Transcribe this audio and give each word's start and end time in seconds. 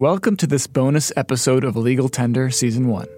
Welcome 0.00 0.36
to 0.36 0.46
this 0.46 0.68
bonus 0.68 1.10
episode 1.16 1.64
of 1.64 1.76
Legal 1.76 2.08
Tender 2.08 2.50
Season 2.50 2.86
1. 2.86 3.08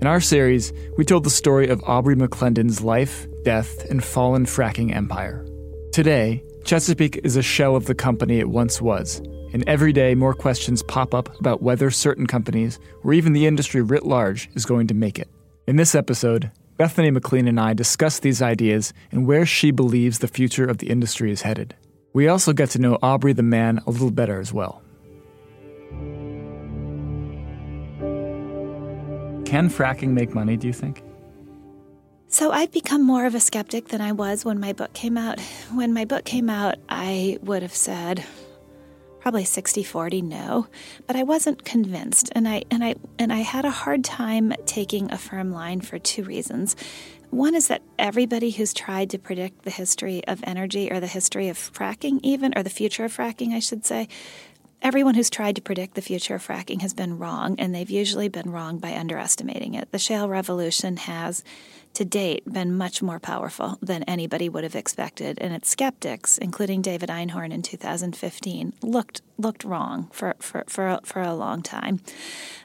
In 0.00 0.08
our 0.08 0.20
series, 0.20 0.72
we 0.98 1.04
told 1.04 1.22
the 1.22 1.30
story 1.30 1.68
of 1.68 1.80
Aubrey 1.84 2.16
McClendon's 2.16 2.80
life, 2.80 3.28
death, 3.44 3.88
and 3.88 4.02
fallen 4.02 4.44
fracking 4.44 4.92
empire. 4.92 5.46
Today, 5.92 6.42
Chesapeake 6.64 7.20
is 7.22 7.36
a 7.36 7.40
shell 7.42 7.76
of 7.76 7.84
the 7.84 7.94
company 7.94 8.40
it 8.40 8.48
once 8.48 8.82
was, 8.82 9.18
and 9.52 9.62
every 9.68 9.92
day 9.92 10.16
more 10.16 10.34
questions 10.34 10.82
pop 10.82 11.14
up 11.14 11.38
about 11.38 11.62
whether 11.62 11.88
certain 11.88 12.26
companies, 12.26 12.80
or 13.04 13.12
even 13.12 13.32
the 13.32 13.46
industry 13.46 13.80
writ 13.80 14.04
large, 14.04 14.50
is 14.54 14.66
going 14.66 14.88
to 14.88 14.94
make 14.94 15.20
it. 15.20 15.28
In 15.68 15.76
this 15.76 15.94
episode, 15.94 16.50
Bethany 16.78 17.12
McLean 17.12 17.46
and 17.46 17.60
I 17.60 17.74
discuss 17.74 18.18
these 18.18 18.42
ideas 18.42 18.92
and 19.12 19.24
where 19.24 19.46
she 19.46 19.70
believes 19.70 20.18
the 20.18 20.26
future 20.26 20.66
of 20.66 20.78
the 20.78 20.90
industry 20.90 21.30
is 21.30 21.42
headed. 21.42 21.76
We 22.12 22.26
also 22.26 22.52
get 22.52 22.70
to 22.70 22.80
know 22.80 22.98
Aubrey 23.02 23.34
the 23.34 23.44
man 23.44 23.80
a 23.86 23.92
little 23.92 24.10
better 24.10 24.40
as 24.40 24.52
well. 24.52 24.81
Can 29.52 29.68
fracking 29.68 30.12
make 30.14 30.34
money, 30.34 30.56
do 30.56 30.66
you 30.66 30.72
think? 30.72 31.02
So 32.28 32.52
I've 32.52 32.72
become 32.72 33.04
more 33.04 33.26
of 33.26 33.34
a 33.34 33.40
skeptic 33.40 33.88
than 33.88 34.00
I 34.00 34.12
was 34.12 34.46
when 34.46 34.58
my 34.58 34.72
book 34.72 34.94
came 34.94 35.18
out. 35.18 35.38
When 35.74 35.92
my 35.92 36.06
book 36.06 36.24
came 36.24 36.48
out, 36.48 36.76
I 36.88 37.38
would 37.42 37.60
have 37.60 37.74
said 37.74 38.24
probably 39.20 39.44
60-40 39.44 40.22
no, 40.22 40.68
but 41.06 41.16
I 41.16 41.22
wasn't 41.24 41.66
convinced 41.66 42.32
and 42.34 42.48
I 42.48 42.62
and 42.70 42.82
I 42.82 42.94
and 43.18 43.30
I 43.30 43.40
had 43.40 43.66
a 43.66 43.70
hard 43.70 44.04
time 44.04 44.54
taking 44.64 45.12
a 45.12 45.18
firm 45.18 45.52
line 45.52 45.82
for 45.82 45.98
two 45.98 46.24
reasons. 46.24 46.74
One 47.28 47.54
is 47.54 47.68
that 47.68 47.82
everybody 47.98 48.52
who's 48.52 48.72
tried 48.72 49.10
to 49.10 49.18
predict 49.18 49.64
the 49.64 49.70
history 49.70 50.22
of 50.28 50.40
energy 50.44 50.90
or 50.90 50.98
the 50.98 51.06
history 51.06 51.50
of 51.50 51.58
fracking 51.58 52.20
even 52.22 52.52
or 52.56 52.62
the 52.62 52.70
future 52.70 53.04
of 53.04 53.14
fracking, 53.14 53.52
I 53.52 53.58
should 53.58 53.84
say, 53.84 54.08
Everyone 54.82 55.14
who's 55.14 55.30
tried 55.30 55.54
to 55.54 55.62
predict 55.62 55.94
the 55.94 56.02
future 56.02 56.34
of 56.34 56.44
fracking 56.44 56.82
has 56.82 56.92
been 56.92 57.16
wrong, 57.16 57.54
and 57.60 57.72
they've 57.72 57.88
usually 57.88 58.28
been 58.28 58.50
wrong 58.50 58.78
by 58.78 58.94
underestimating 58.94 59.74
it. 59.74 59.92
The 59.92 59.98
shale 59.98 60.28
revolution 60.28 60.96
has, 60.96 61.44
to 61.94 62.04
date, 62.04 62.42
been 62.52 62.76
much 62.76 63.00
more 63.00 63.20
powerful 63.20 63.78
than 63.80 64.02
anybody 64.04 64.48
would 64.48 64.64
have 64.64 64.74
expected, 64.74 65.38
and 65.40 65.54
its 65.54 65.68
skeptics, 65.70 66.36
including 66.36 66.82
David 66.82 67.10
Einhorn 67.10 67.52
in 67.52 67.62
2015, 67.62 68.72
looked 68.82 69.22
looked 69.38 69.62
wrong 69.62 70.08
for 70.12 70.34
for 70.40 70.64
for, 70.66 70.98
for 71.04 71.22
a 71.22 71.34
long 71.34 71.62
time. 71.62 72.00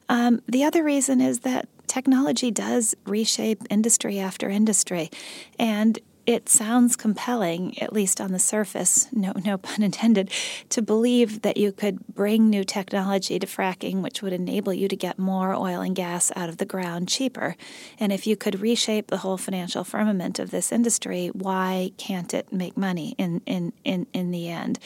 Um, 0.10 0.42
the 0.48 0.64
other 0.64 0.84
reason 0.84 1.22
is 1.22 1.42
that 1.42 1.70
technology 1.86 2.50
does 2.50 2.96
reshape 3.06 3.62
industry 3.70 4.18
after 4.18 4.50
industry, 4.50 5.12
and 5.60 6.00
it 6.28 6.50
sounds 6.50 6.98
compelling, 6.98 7.82
at 7.82 7.94
least 7.94 8.20
on 8.20 8.34
the 8.34 8.38
surface, 8.38 9.08
no, 9.14 9.32
no 9.46 9.58
pun 9.58 9.82
intended, 9.82 10.30
to 10.68 10.82
believe 10.82 11.42
that 11.42 11.56
you 11.56 11.72
could 11.72 12.06
bring 12.08 12.50
new 12.50 12.66
technology 12.66 13.40
to 13.40 13.48
fracking, 13.48 14.02
which 14.02 14.22
would 14.22 14.34
enable 14.34 14.74
you 14.74 14.90
to 14.90 14.96
get 14.98 15.18
more 15.18 15.54
oil 15.54 15.80
and 15.80 15.96
gas 15.96 16.30
out 16.36 16.50
of 16.50 16.58
the 16.58 16.66
ground 16.66 17.08
cheaper. 17.08 17.56
And 17.98 18.12
if 18.12 18.28
you 18.28 18.36
could 18.36 18.60
reshape 18.60 19.08
the 19.08 19.20
whole 19.20 19.38
financial 19.38 19.86
firmament 19.86 20.38
of 20.38 20.52
this 20.52 20.74
industry, 20.74 21.30
why 21.30 21.94
can't 21.98 22.34
it 22.34 22.52
make 22.52 22.76
money 22.76 23.16
in, 23.18 23.42
in, 23.46 23.72
in, 23.86 24.06
in 24.12 24.32
the 24.32 24.50
end? 24.50 24.80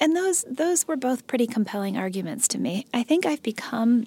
And 0.00 0.16
those 0.16 0.46
those 0.50 0.88
were 0.88 0.96
both 0.96 1.26
pretty 1.26 1.46
compelling 1.46 1.98
arguments 1.98 2.48
to 2.48 2.58
me. 2.58 2.86
I 2.94 3.02
think 3.02 3.26
I've 3.26 3.42
become 3.42 4.06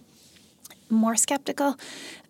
more 0.89 1.15
skeptical. 1.15 1.77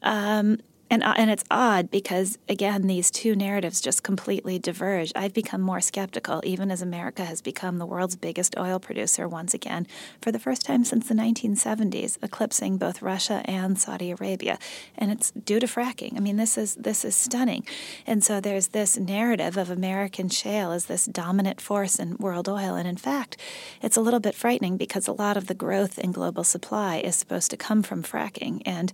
Um, 0.02 0.58
and, 0.94 1.02
uh, 1.02 1.16
and 1.18 1.32
it's 1.32 1.44
odd 1.50 1.90
because, 1.90 2.38
again, 2.48 2.86
these 2.86 3.10
two 3.10 3.36
narratives 3.36 3.82
just 3.82 4.04
completely 4.04 4.60
diverge. 4.60 5.12
I've 5.16 5.34
become 5.34 5.60
more 5.60 5.82
skeptical, 5.82 6.40
even 6.44 6.70
as 6.70 6.84
America 6.84 7.26
has 7.26 7.42
become 7.42 7.80
the 7.80 7.86
world's 7.88 8.16
biggest 8.16 8.56
oil 8.60 8.78
producer 8.78 9.28
once 9.28 9.56
again 9.56 9.88
for 10.22 10.32
the 10.32 10.38
first 10.38 10.64
time 10.64 10.84
since 10.84 11.08
the 11.08 11.16
1970s, 11.16 12.20
eclipsing 12.22 12.78
both 12.78 13.02
Russia 13.02 13.42
and 13.46 13.80
Saudi 13.80 14.12
Arabia. 14.12 14.60
And 14.96 15.12
it's 15.12 15.32
due 15.32 15.60
to 15.60 15.66
fracking. 15.66 16.16
I 16.16 16.20
mean, 16.20 16.38
this 16.38 16.60
is, 16.60 16.76
this 16.76 17.04
is 17.04 17.16
stunning. 17.16 17.66
And 18.06 18.24
so 18.24 18.40
there's 18.40 18.68
this 18.68 18.96
narrative 18.96 19.58
of 19.58 19.72
American 19.72 20.30
shale 20.30 20.72
as 20.72 20.86
this 20.86 21.08
dominant 21.08 21.60
force 21.60 21.98
in 21.98 22.18
world 22.18 22.48
oil. 22.48 22.76
And 22.76 22.88
in 22.88 22.98
fact, 22.98 23.36
it's 23.82 23.98
a 23.98 24.02
little 24.02 24.20
bit 24.20 24.36
frightening 24.36 24.78
because 24.78 25.08
a 25.08 25.12
lot 25.12 25.38
of 25.38 25.48
the 25.48 25.56
growth 25.56 25.98
in 25.98 26.12
global 26.12 26.44
supply 26.44 26.98
is 26.98 27.16
supposed 27.16 27.50
to 27.50 27.58
come 27.58 27.82
from 27.82 28.04
fracking. 28.04 28.62
And 28.64 28.94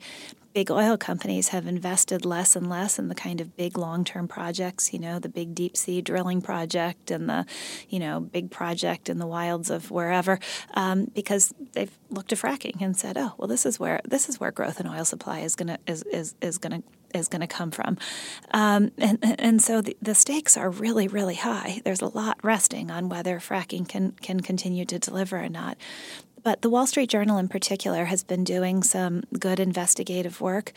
big 0.54 0.72
oil 0.72 0.98
companies 0.98 1.50
have 1.50 1.68
invested 1.68 2.26
less 2.26 2.56
and 2.56 2.70
less 2.70 2.98
in 2.98 3.08
the 3.08 3.16
kind 3.16 3.40
of 3.40 3.56
big 3.56 3.78
long-term 3.78 4.28
projects, 4.28 4.94
you 4.94 5.00
know, 5.00 5.20
the 5.20 5.30
big 5.30 5.54
deep 5.54 5.78
sea 5.78 6.02
drilling 6.02 6.42
project 6.42 7.12
and 7.12 7.30
the, 7.30 7.46
you 7.90 8.00
know, 8.00 8.20
big 8.20 8.50
project 8.50 9.10
in 9.10 9.20
the 9.20 9.28
wilds 9.28 9.70
of 9.70 9.92
wherever, 9.92 10.40
um, 10.74 11.06
because 11.14 11.54
they've 11.74 11.98
looked 12.10 12.32
at 12.32 12.40
fracking 12.40 12.82
and 12.82 12.98
said, 12.98 13.18
oh, 13.18 13.34
well, 13.38 13.48
this 13.48 13.66
is 13.66 13.80
where 13.80 14.02
this 14.06 14.28
is 14.28 14.40
where 14.40 14.52
growth 14.52 14.80
in 14.80 14.88
oil 14.88 15.06
supply 15.06 15.40
is 15.40 15.56
gonna 15.56 15.78
is 15.88 16.04
is 16.04 16.36
is 16.42 16.58
gonna 16.58 16.82
is 17.14 17.28
going 17.28 17.42
to 17.42 17.48
come 17.48 17.72
from. 17.72 17.98
Um, 18.52 18.92
and, 18.98 19.18
and 19.40 19.62
so 19.62 19.82
the, 19.82 19.98
the, 20.02 20.16
stakes 20.16 20.58
are 20.58 20.70
really, 20.70 21.08
really 21.08 21.36
high. 21.36 21.82
There's 21.84 22.02
a 22.02 22.08
lot 22.08 22.38
resting 22.44 22.92
on 22.92 23.10
whether 23.10 23.40
fracking 23.40 23.88
can, 23.88 24.12
can 24.22 24.42
continue 24.42 24.86
to 24.86 25.00
deliver 25.00 25.40
or 25.40 25.50
not. 25.50 25.78
But 26.44 26.62
the 26.62 26.70
Wall 26.70 26.88
Street 26.88 27.10
Journal, 27.10 27.38
in 27.38 27.48
particular, 27.48 28.06
has 28.06 28.24
been 28.24 28.44
doing 28.44 28.84
some 28.84 29.24
good 29.38 29.60
investigative 29.60 30.42
work. 30.42 30.72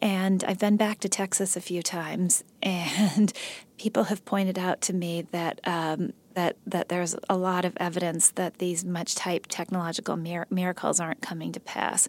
And 0.00 0.44
I've 0.44 0.58
been 0.58 0.76
back 0.76 1.00
to 1.00 1.08
Texas 1.08 1.56
a 1.56 1.60
few 1.60 1.82
times, 1.82 2.44
and 2.62 3.32
people 3.78 4.04
have 4.04 4.24
pointed 4.24 4.58
out 4.58 4.80
to 4.82 4.92
me 4.92 5.26
that. 5.32 5.60
Um, 5.64 6.12
that, 6.34 6.56
that 6.68 6.88
there's 6.88 7.16
a 7.28 7.36
lot 7.36 7.64
of 7.64 7.76
evidence 7.78 8.30
that 8.30 8.58
these 8.58 8.84
much 8.84 9.16
type 9.16 9.46
technological 9.48 10.16
mir- 10.16 10.46
miracles 10.50 11.00
aren't 11.00 11.20
coming 11.20 11.50
to 11.50 11.58
pass. 11.58 12.08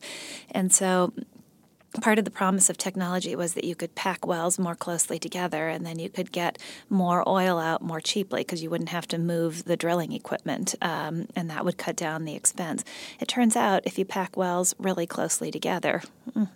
And 0.51 0.71
so 0.71 1.13
part 2.01 2.19
of 2.19 2.25
the 2.25 2.31
promise 2.31 2.69
of 2.69 2.77
technology 2.77 3.35
was 3.35 3.53
that 3.53 3.63
you 3.63 3.75
could 3.75 3.95
pack 3.95 4.25
wells 4.25 4.59
more 4.59 4.75
closely 4.75 5.19
together 5.19 5.67
and 5.67 5.85
then 5.85 5.99
you 5.99 6.09
could 6.09 6.31
get 6.31 6.57
more 6.89 7.27
oil 7.27 7.57
out 7.57 7.81
more 7.81 7.99
cheaply 7.99 8.41
because 8.41 8.61
you 8.61 8.69
wouldn't 8.69 8.89
have 8.89 9.07
to 9.07 9.17
move 9.17 9.65
the 9.65 9.75
drilling 9.75 10.11
equipment 10.11 10.75
um, 10.81 11.27
and 11.35 11.49
that 11.49 11.65
would 11.65 11.77
cut 11.77 11.95
down 11.95 12.25
the 12.25 12.35
expense. 12.35 12.83
It 13.19 13.27
turns 13.27 13.55
out 13.55 13.81
if 13.85 13.97
you 13.97 14.05
pack 14.05 14.37
wells 14.37 14.75
really 14.77 15.07
closely 15.07 15.51
together, 15.51 16.03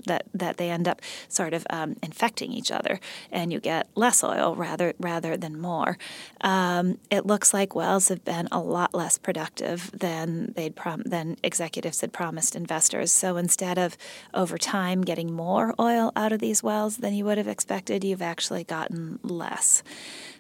that, 0.06 0.26
that 0.34 0.58
they 0.58 0.70
end 0.70 0.88
up 0.88 1.02
sort 1.28 1.54
of 1.54 1.66
um, 1.70 1.96
infecting 2.04 2.52
each 2.52 2.72
other 2.72 3.00
and 3.32 3.52
you 3.52 3.60
get 3.60 3.88
less 3.96 4.24
oil 4.24 4.56
rather, 4.56 4.94
rather 5.00 5.36
than 5.36 5.60
more. 5.60 5.98
Um, 6.42 7.00
it 7.10 7.26
looks 7.26 7.54
like 7.54 7.74
wells 7.74 8.10
have 8.10 8.24
been 8.24 8.48
a 8.52 8.60
lot 8.60 8.94
less 8.94 9.18
productive 9.18 9.90
than, 9.92 10.54
they'd 10.56 10.76
prom- 10.76 11.04
than 11.06 11.38
executives 11.44 12.02
had 12.02 12.14
promised 12.14 12.56
investors. 12.56 13.12
So 13.12 13.38
instead 13.38 13.78
of 13.78 13.98
over 14.34 14.58
time 14.58 15.02
getting 15.02 15.24
getting 15.24 15.36
more 15.36 15.76
oil 15.80 16.12
out 16.16 16.32
of 16.32 16.40
these 16.40 16.64
wells 16.64 16.98
than 16.98 17.14
you 17.14 17.24
would 17.24 17.38
have 17.38 17.48
expected, 17.48 18.04
you've 18.04 18.22
actually 18.22 18.64
gotten 18.64 19.20
less. 19.22 19.84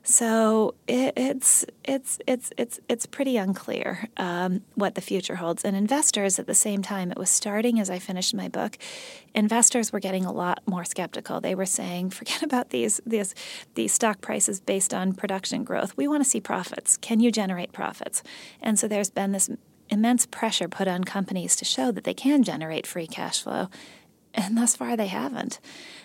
So 0.06 0.76
it, 0.86 1.14
it's 1.16 1.66
it's 1.86 2.20
it's 2.28 2.52
it's 2.58 2.80
it's 2.90 3.06
pretty 3.06 3.38
unclear 3.38 4.10
um, 4.18 4.62
what 4.76 4.96
the 4.96 5.02
future 5.02 5.38
holds. 5.38 5.64
And 5.64 5.78
investors, 5.78 6.40
at 6.40 6.46
the 6.46 6.54
same 6.54 6.82
time, 6.82 7.10
it 7.10 7.18
was 7.18 7.30
starting 7.30 7.80
as 7.80 7.90
I 7.90 8.00
finished 8.00 8.36
my 8.36 8.50
book. 8.50 8.78
Investors 9.34 9.94
were 9.94 10.02
getting 10.02 10.26
a 10.26 10.32
lot 10.34 10.62
more 10.66 10.84
skeptical. 10.84 11.40
They 11.40 11.56
were 11.56 11.66
saying, 11.66 12.10
"Forget 12.10 12.44
about 12.44 12.72
these 12.72 13.00
these 13.06 13.34
these 13.76 13.94
stock 13.94 14.20
prices 14.20 14.60
based 14.60 14.94
on 14.94 15.14
production 15.14 15.64
growth. 15.64 15.96
We 15.96 16.10
want 16.10 16.22
to 16.22 16.30
see 16.30 16.42
profits. 16.42 16.98
Can 16.98 17.22
you 17.22 17.32
generate 17.32 17.72
profits?" 17.72 18.24
And 18.62 18.78
so 18.78 18.90
there's 18.90 19.10
been 19.10 19.32
this 19.32 19.50
immense 19.90 20.26
pressure 20.26 20.68
put 20.68 20.88
on 20.88 21.06
companies 21.06 21.56
to 21.56 21.66
show 21.66 21.92
that 21.92 22.04
they 22.04 22.14
can 22.14 22.44
generate 22.44 22.88
free 22.88 23.08
cash 23.08 23.42
flow 23.42 23.70
and 24.34 24.58
thus 24.58 24.76
far 24.76 24.96
they 24.96 25.08
haven't. 25.08 25.60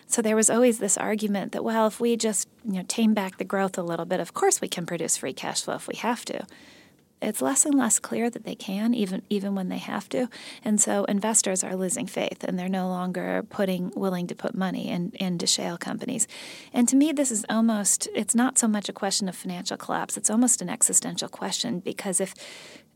So 0.06 0.22
there 0.22 0.36
was 0.36 0.50
always 0.50 0.78
this 0.78 0.96
argument 0.96 1.52
that, 1.52 1.64
well, 1.64 1.86
if 1.86 2.00
we 2.00 2.16
just 2.16 2.48
you 2.64 2.74
know 2.74 2.84
tame 2.88 3.14
back 3.14 3.38
the 3.38 3.44
growth 3.44 3.78
a 3.78 3.82
little 3.82 4.06
bit, 4.06 4.20
of 4.20 4.34
course 4.34 4.60
we 4.60 4.68
can 4.68 4.86
produce 4.86 5.16
free 5.16 5.32
cash 5.32 5.62
flow 5.62 5.74
if 5.74 5.88
we 5.88 5.96
have 5.96 6.24
to. 6.26 6.46
It's 7.20 7.42
less 7.42 7.66
and 7.66 7.74
less 7.74 7.98
clear 7.98 8.30
that 8.30 8.44
they 8.44 8.54
can, 8.54 8.94
even 8.94 9.22
even 9.28 9.54
when 9.54 9.68
they 9.68 9.78
have 9.78 10.08
to, 10.10 10.28
and 10.64 10.80
so 10.80 11.04
investors 11.04 11.64
are 11.64 11.74
losing 11.74 12.06
faith, 12.06 12.44
and 12.44 12.56
they're 12.56 12.68
no 12.68 12.88
longer 12.88 13.44
putting 13.50 13.92
willing 13.96 14.28
to 14.28 14.36
put 14.36 14.54
money 14.54 14.88
in, 14.88 15.10
into 15.14 15.46
shale 15.46 15.76
companies. 15.76 16.28
And 16.72 16.88
to 16.88 16.94
me, 16.94 17.10
this 17.10 17.32
is 17.32 17.44
almost 17.50 18.08
it's 18.14 18.36
not 18.36 18.56
so 18.56 18.68
much 18.68 18.88
a 18.88 18.92
question 18.92 19.28
of 19.28 19.34
financial 19.34 19.76
collapse; 19.76 20.16
it's 20.16 20.30
almost 20.30 20.62
an 20.62 20.68
existential 20.68 21.28
question 21.28 21.80
because 21.80 22.20
if 22.20 22.34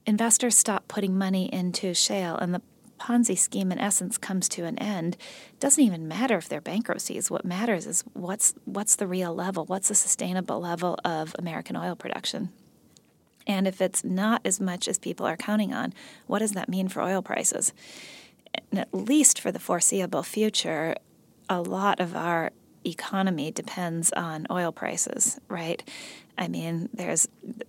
investors 0.07 0.57
stop 0.57 0.87
putting 0.87 1.19
money 1.19 1.53
into 1.53 1.93
shale 1.93 2.37
and 2.37 2.55
the 2.55 2.63
Ponzi 3.03 3.37
scheme 3.37 3.73
in 3.73 3.81
essence 3.81 4.17
comes 4.17 4.49
to 4.51 4.65
an 4.65 4.79
end, 4.79 5.17
it 5.51 5.59
doesn't 5.59 5.83
even 5.83 6.07
matter 6.07 6.37
if 6.37 6.49
they're 6.49 6.61
bankruptcies. 6.61 7.33
What 7.33 7.45
matters 7.45 7.85
is 7.85 8.05
what's 8.13 8.55
what's 8.65 8.95
the 8.95 9.09
real 9.09 9.35
level, 9.35 9.65
what's 9.65 9.89
the 9.89 9.97
sustainable 9.97 10.61
level 10.61 10.97
of 11.05 11.35
American 11.37 11.77
oil 11.77 11.97
production. 11.97 12.51
And 13.45 13.67
if 13.67 13.81
it's 13.81 14.05
not 14.05 14.41
as 14.45 14.61
much 14.61 14.87
as 14.87 14.99
people 15.01 15.27
are 15.27 15.37
counting 15.37 15.75
on, 15.75 15.93
what 16.29 16.39
does 16.39 16.53
that 16.53 16.69
mean 16.69 16.87
for 16.87 17.03
oil 17.03 17.23
prices? 17.23 17.73
And 18.71 18.79
at 18.79 18.95
least 18.95 19.41
for 19.41 19.51
the 19.51 19.59
foreseeable 19.59 20.23
future, 20.23 20.95
a 21.49 21.61
lot 21.61 21.99
of 21.99 22.15
our 22.15 22.53
economy 22.87 23.51
depends 23.51 24.13
on 24.13 24.47
oil 24.49 24.71
prices, 24.71 25.41
right? 25.49 25.83
I 26.39 26.47
mean, 26.47 26.89
there's 26.95 27.27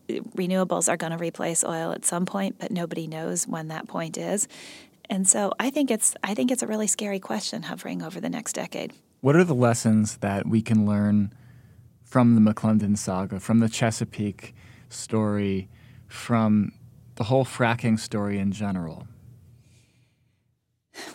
renewables 0.08 0.88
are 0.88 0.98
going 0.98 1.12
to 1.12 1.18
replace 1.18 1.64
oil 1.64 1.92
at 1.92 2.06
some 2.06 2.28
point, 2.28 2.58
but 2.60 2.70
nobody 2.70 3.08
knows 3.08 3.48
when 3.48 3.70
that 3.70 3.88
point 3.88 4.16
is 4.16 4.48
and 5.10 5.28
so 5.28 5.54
I 5.60 5.70
think 5.70 5.92
it's 5.92 6.16
I 6.24 6.34
think 6.34 6.52
it's 6.52 6.64
a 6.64 6.68
really 6.68 6.88
scary 6.88 7.20
question 7.20 7.64
hovering 7.64 8.02
over 8.02 8.20
the 8.20 8.30
next 8.30 8.54
decade. 8.54 8.94
What 9.22 9.36
are 9.36 9.44
the 9.44 9.56
lessons 9.56 10.18
that 10.18 10.48
we 10.48 10.62
can 10.62 10.86
learn 10.86 11.34
from 12.04 12.36
the 12.36 12.42
McClendon 12.42 12.98
saga, 12.98 13.40
from 13.40 13.60
the 13.60 13.70
Chesapeake 13.70 14.54
story, 14.90 15.70
from 16.08 16.74
the 17.16 17.24
whole 17.26 17.46
fracking 17.46 18.00
story 18.00 18.38
in 18.38 18.52
general? 18.52 19.08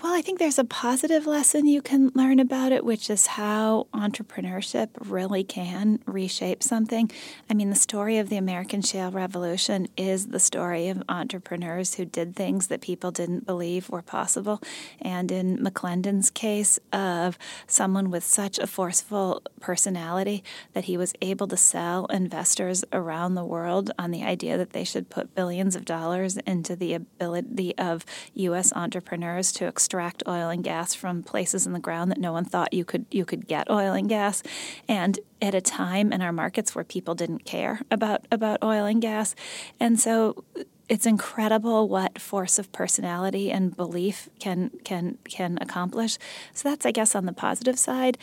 Well, 0.02 0.12
I 0.12 0.22
think 0.22 0.38
there's 0.40 0.58
a 0.58 0.64
positive 0.64 1.26
lesson 1.26 1.66
you 1.66 1.82
can 1.82 2.10
learn 2.14 2.40
about 2.40 2.72
it, 2.72 2.84
which 2.84 3.08
is 3.08 3.26
how 3.26 3.86
entrepreneurship 3.94 4.88
really 4.98 5.44
can 5.44 6.00
reshape 6.04 6.64
something. 6.64 7.10
I 7.48 7.54
mean, 7.54 7.70
the 7.70 7.76
story 7.76 8.18
of 8.18 8.28
the 8.28 8.36
American 8.36 8.82
shale 8.82 9.12
revolution 9.12 9.86
is 9.96 10.28
the 10.28 10.40
story 10.40 10.88
of 10.88 11.02
entrepreneurs 11.08 11.94
who 11.94 12.04
did 12.04 12.34
things 12.34 12.66
that 12.68 12.80
people 12.80 13.12
didn't 13.12 13.46
believe 13.46 13.88
were 13.88 14.02
possible. 14.02 14.60
And 15.00 15.30
in 15.30 15.58
McClendon's 15.58 16.30
case, 16.30 16.78
of 16.92 17.38
someone 17.66 18.10
with 18.10 18.24
such 18.24 18.58
a 18.58 18.66
forceful 18.66 19.42
personality 19.60 20.42
that 20.72 20.84
he 20.84 20.96
was 20.96 21.12
able 21.22 21.46
to 21.48 21.56
sell 21.56 22.06
investors 22.06 22.84
around 22.92 23.34
the 23.34 23.44
world 23.44 23.90
on 23.98 24.10
the 24.10 24.24
idea 24.24 24.56
that 24.58 24.70
they 24.70 24.84
should 24.84 25.08
put 25.08 25.34
billions 25.34 25.76
of 25.76 25.84
dollars 25.84 26.36
into 26.38 26.74
the 26.74 26.94
ability 26.94 27.76
of 27.78 28.04
U.S. 28.34 28.72
entrepreneurs 28.74 29.52
to 29.52 29.67
extract 29.68 30.22
oil 30.26 30.48
and 30.48 30.64
gas 30.64 30.94
from 30.94 31.22
places 31.22 31.66
in 31.66 31.72
the 31.72 31.78
ground 31.78 32.10
that 32.10 32.18
no 32.18 32.32
one 32.32 32.44
thought 32.44 32.72
you 32.72 32.84
could 32.84 33.06
you 33.10 33.24
could 33.24 33.46
get 33.46 33.70
oil 33.70 33.92
and 33.92 34.08
gas, 34.08 34.42
and 34.88 35.20
at 35.40 35.54
a 35.54 35.60
time 35.60 36.12
in 36.12 36.22
our 36.22 36.32
markets 36.32 36.74
where 36.74 36.84
people 36.84 37.14
didn't 37.14 37.44
care 37.44 37.80
about 37.90 38.26
about 38.32 38.62
oil 38.62 38.86
and 38.86 39.00
gas, 39.02 39.34
and 39.78 40.00
so 40.00 40.44
it's 40.88 41.04
incredible 41.04 41.88
what 41.88 42.18
force 42.18 42.58
of 42.58 42.72
personality 42.72 43.50
and 43.50 43.76
belief 43.76 44.28
can 44.40 44.70
can 44.84 45.18
can 45.24 45.58
accomplish. 45.60 46.18
So 46.54 46.68
that's 46.68 46.86
I 46.86 46.90
guess 46.90 47.14
on 47.14 47.26
the 47.26 47.32
positive 47.32 47.78
side. 47.78 48.18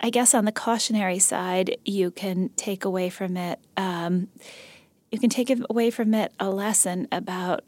I 0.00 0.10
guess 0.10 0.32
on 0.32 0.44
the 0.44 0.52
cautionary 0.52 1.18
side, 1.18 1.76
you 1.84 2.12
can 2.12 2.50
take 2.50 2.84
away 2.84 3.10
from 3.10 3.36
it. 3.36 3.58
Um, 3.76 4.28
you 5.10 5.18
can 5.18 5.30
take 5.30 5.50
away 5.68 5.90
from 5.90 6.14
it 6.14 6.32
a 6.38 6.50
lesson 6.50 7.08
about 7.10 7.64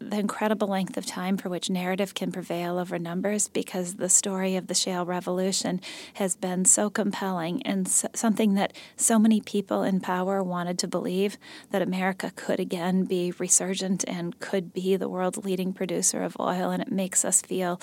the 0.00 0.18
incredible 0.18 0.66
length 0.66 0.96
of 0.96 1.04
time 1.04 1.36
for 1.36 1.50
which 1.50 1.68
narrative 1.68 2.14
can 2.14 2.32
prevail 2.32 2.78
over 2.78 2.98
numbers 2.98 3.48
because 3.48 3.94
the 3.94 4.08
story 4.08 4.56
of 4.56 4.66
the 4.66 4.74
shale 4.74 5.04
revolution 5.04 5.80
has 6.14 6.34
been 6.36 6.64
so 6.64 6.88
compelling 6.88 7.62
and 7.64 7.86
so, 7.86 8.08
something 8.14 8.54
that 8.54 8.72
so 8.96 9.18
many 9.18 9.42
people 9.42 9.82
in 9.82 10.00
power 10.00 10.42
wanted 10.42 10.78
to 10.78 10.88
believe 10.88 11.36
that 11.70 11.82
America 11.82 12.32
could 12.34 12.58
again 12.58 13.04
be 13.04 13.32
resurgent 13.38 14.02
and 14.08 14.40
could 14.40 14.72
be 14.72 14.96
the 14.96 15.08
world's 15.08 15.38
leading 15.38 15.72
producer 15.72 16.22
of 16.22 16.36
oil. 16.40 16.70
And 16.70 16.80
it 16.80 16.90
makes 16.90 17.22
us 17.22 17.42
feel 17.42 17.78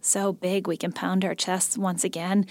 so 0.00 0.32
big 0.32 0.68
we 0.68 0.76
can 0.76 0.92
pound 0.92 1.24
our 1.24 1.34
chests 1.34 1.76
once 1.76 2.04
again. 2.04 2.46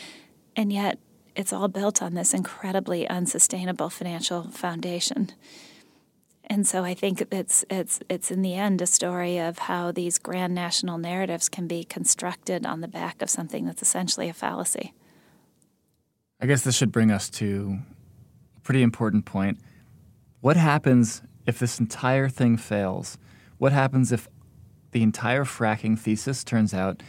And 0.57 0.73
yet, 0.73 0.99
it's 1.37 1.53
all 1.53 1.69
built 1.69 2.01
on 2.01 2.15
this 2.15 2.33
incredibly 2.33 3.07
unsustainable 3.07 3.89
financial 3.89 4.49
foundation. 4.51 5.31
And 6.47 6.67
so 6.67 6.83
I 6.83 6.93
think 6.93 7.25
it's 7.31 7.65
it's 7.69 7.99
it's 8.09 8.29
in 8.29 8.41
the 8.41 8.53
end 8.53 8.81
a 8.81 8.85
story 8.85 9.39
of 9.39 9.57
how 9.57 9.91
these 9.91 10.17
grand 10.17 10.53
national 10.53 10.97
narratives 10.97 11.49
can 11.49 11.67
be 11.67 11.83
constructed 11.83 12.65
on 12.65 12.81
the 12.81 12.87
back 12.87 13.21
of 13.21 13.29
something 13.29 13.65
that's 13.65 13.81
essentially 13.81 14.29
a 14.29 14.33
fallacy. 14.33 14.93
I 16.39 16.45
guess 16.45 16.63
this 16.63 16.75
should 16.75 16.91
bring 16.91 17.11
us 17.11 17.29
to 17.31 17.79
a 18.57 18.59
pretty 18.61 18.83
important 18.83 19.25
point. 19.25 19.59
What 20.41 20.57
happens 20.57 21.23
if 21.47 21.57
this 21.57 21.79
entire 21.79 22.29
thing 22.29 22.57
fails? 22.57 23.17
What 23.57 23.71
happens 23.71 24.11
if 24.11 24.27
the 24.91 25.01
entire 25.01 25.45
fracking 25.45 25.97
thesis 25.97 26.43
turns 26.43 26.73
out 26.73 27.01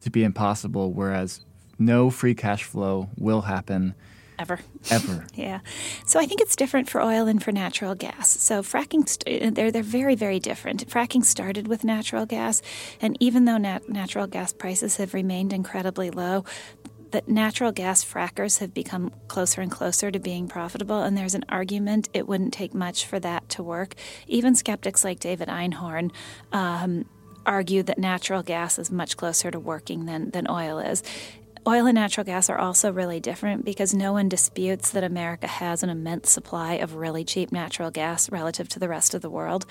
to 0.00 0.10
be 0.10 0.22
impossible, 0.22 0.92
whereas 0.92 1.44
no 1.78 2.10
free 2.10 2.34
cash 2.34 2.62
flow 2.64 3.08
will 3.16 3.42
happen? 3.42 3.94
Ever. 4.38 4.60
Ever. 4.90 5.26
yeah. 5.34 5.60
So 6.06 6.18
I 6.18 6.26
think 6.26 6.40
it's 6.40 6.56
different 6.56 6.88
for 6.88 7.00
oil 7.00 7.26
and 7.26 7.42
for 7.42 7.52
natural 7.52 7.94
gas. 7.94 8.30
So 8.30 8.62
fracking, 8.62 9.08
st- 9.08 9.54
they're, 9.54 9.70
they're 9.70 9.82
very, 9.82 10.14
very 10.14 10.40
different. 10.40 10.88
Fracking 10.88 11.24
started 11.24 11.68
with 11.68 11.84
natural 11.84 12.26
gas, 12.26 12.62
and 13.00 13.16
even 13.20 13.44
though 13.44 13.58
nat- 13.58 13.88
natural 13.88 14.26
gas 14.26 14.52
prices 14.52 14.96
have 14.96 15.14
remained 15.14 15.52
incredibly 15.52 16.10
low, 16.10 16.44
that 17.14 17.28
natural 17.28 17.70
gas 17.70 18.04
frackers 18.04 18.58
have 18.58 18.74
become 18.74 19.12
closer 19.28 19.60
and 19.60 19.70
closer 19.70 20.10
to 20.10 20.18
being 20.18 20.48
profitable, 20.48 21.00
and 21.02 21.16
there's 21.16 21.36
an 21.36 21.44
argument 21.48 22.08
it 22.12 22.26
wouldn't 22.26 22.52
take 22.52 22.74
much 22.74 23.06
for 23.06 23.20
that 23.20 23.48
to 23.50 23.62
work. 23.62 23.94
Even 24.26 24.56
skeptics 24.56 25.04
like 25.04 25.20
David 25.20 25.46
Einhorn 25.46 26.10
um, 26.52 27.04
argue 27.46 27.84
that 27.84 27.98
natural 27.98 28.42
gas 28.42 28.80
is 28.80 28.90
much 28.90 29.16
closer 29.16 29.50
to 29.52 29.60
working 29.60 30.06
than, 30.06 30.30
than 30.30 30.50
oil 30.50 30.80
is. 30.80 31.04
Oil 31.66 31.86
and 31.86 31.94
natural 31.94 32.24
gas 32.24 32.50
are 32.50 32.58
also 32.58 32.92
really 32.92 33.20
different 33.20 33.64
because 33.64 33.94
no 33.94 34.12
one 34.12 34.28
disputes 34.28 34.90
that 34.90 35.02
America 35.02 35.46
has 35.46 35.82
an 35.82 35.88
immense 35.88 36.30
supply 36.30 36.74
of 36.74 36.94
really 36.94 37.24
cheap 37.24 37.52
natural 37.52 37.90
gas 37.90 38.30
relative 38.30 38.68
to 38.70 38.78
the 38.78 38.88
rest 38.88 39.14
of 39.14 39.22
the 39.22 39.30
world, 39.30 39.64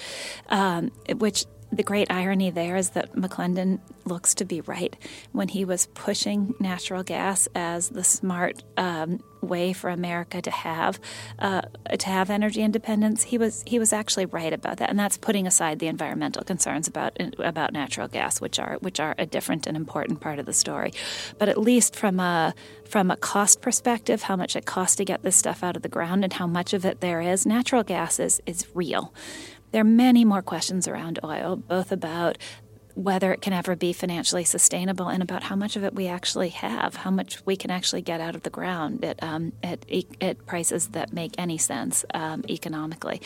um, 0.50 0.92
which 1.18 1.46
the 1.76 1.84
great 1.84 2.12
irony 2.12 2.52
there 2.52 2.76
is 2.76 2.92
that 2.92 3.14
McClendon 3.14 3.80
looks 4.06 4.36
to 4.36 4.46
be 4.46 4.62
right 4.62 4.96
when 5.32 5.48
he 5.48 5.66
was 5.66 5.88
pushing 5.88 6.54
natural 6.60 7.04
gas 7.04 7.48
as 7.56 7.90
the 7.90 8.04
smart 8.04 8.64
um, 8.78 9.20
way 9.42 9.74
for 9.74 9.90
America 9.90 10.42
to 10.42 10.52
have 10.52 11.00
uh, 11.40 11.62
to 11.98 12.08
have 12.08 12.30
energy 12.30 12.62
independence. 12.62 13.24
He 13.24 13.38
was 13.38 13.64
he 13.66 13.80
was 13.80 13.92
actually 13.92 14.26
right 14.26 14.54
about 14.54 14.78
that, 14.78 14.90
and 14.90 15.00
that's 15.00 15.18
putting 15.18 15.48
aside 15.48 15.80
the 15.80 15.88
environmental 15.88 16.44
concerns 16.44 16.88
about 16.88 17.18
about 17.40 17.74
natural 17.74 18.08
gas, 18.08 18.40
which 18.40 18.60
are 18.60 18.78
which 18.82 19.00
are 19.00 19.16
a 19.18 19.26
different 19.26 19.68
and 19.68 19.76
important 19.76 20.22
part 20.22 20.40
of 20.40 20.46
the 20.46 20.54
story. 20.54 20.94
But 21.40 21.50
at 21.50 21.58
least 21.58 21.96
from 21.96 22.20
a 22.20 22.54
from 22.86 23.10
a 23.10 23.18
cost 23.18 23.62
perspective, 23.62 24.24
how 24.24 24.36
much 24.36 24.56
it 24.56 24.66
costs 24.66 24.96
to 24.98 25.06
get 25.06 25.24
this 25.24 25.36
stuff 25.36 25.64
out 25.64 25.76
of 25.76 25.82
the 25.82 25.90
ground 25.90 26.24
and 26.24 26.34
how 26.34 26.48
much 26.48 26.74
of 26.74 26.86
it 26.86 27.02
there 27.02 27.22
is, 27.22 27.46
natural 27.46 27.84
gas 27.84 28.20
is 28.20 28.42
is 28.46 28.68
real. 28.74 29.14
There 29.74 29.82
are 29.82 29.84
many 29.84 30.24
more 30.24 30.44
questions 30.44 30.88
around 30.88 31.18
oil, 31.24 31.56
both 31.56 31.92
about 31.92 32.38
whether 32.94 33.34
it 33.34 33.42
can 33.42 33.54
ever 33.54 33.76
be 33.76 33.92
financially 33.92 34.44
sustainable 34.44 35.08
and 35.08 35.24
about 35.24 35.42
how 35.42 35.56
much 35.56 35.76
of 35.76 35.84
it 35.84 35.96
we 35.96 36.06
actually 36.06 36.50
have, 36.50 36.96
how 36.98 37.10
much 37.10 37.44
we 37.44 37.56
can 37.56 37.72
actually 37.72 38.04
get 38.04 38.22
out 38.22 38.36
of 38.36 38.44
the 38.44 38.52
ground 38.52 39.04
at, 39.04 39.22
um, 39.24 39.52
at, 39.64 39.84
at 40.22 40.46
prices 40.46 40.90
that 40.90 41.12
make 41.12 41.34
any 41.40 41.58
sense 41.58 42.06
um, 42.14 42.44
economically. 42.48 43.20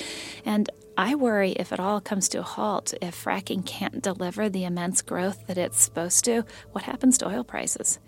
And 0.46 0.70
I 0.98 1.16
worry 1.16 1.52
if 1.52 1.74
it 1.74 1.82
all 1.82 2.00
comes 2.00 2.30
to 2.30 2.40
a 2.40 2.44
halt, 2.44 2.94
if 3.02 3.26
fracking 3.26 3.66
can't 3.66 4.02
deliver 4.02 4.48
the 4.48 4.64
immense 4.64 5.02
growth 5.02 5.48
that 5.48 5.58
it's 5.58 5.82
supposed 5.82 6.24
to, 6.26 6.46
what 6.72 6.86
happens 6.86 7.18
to 7.18 7.28
oil 7.28 7.44
prices? 7.44 8.00